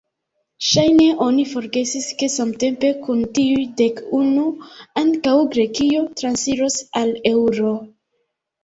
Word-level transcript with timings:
Ŝajne 0.67 1.09
oni 1.25 1.43
forgesis 1.49 2.07
ke 2.21 2.31
samtempe 2.37 2.91
kun 3.05 3.21
tiuj 3.39 3.61
dek 3.83 4.03
unu, 4.23 4.49
ankaŭ 5.05 5.37
Grekio 5.53 6.05
transiros 6.23 6.83
al 7.05 7.17
eŭro. 7.37 7.79